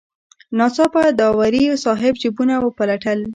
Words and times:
ناڅاپه 0.57 1.01
داوري 1.19 1.63
صاحب 1.83 2.13
جیبونه 2.21 2.55
پلټل. 2.77 3.19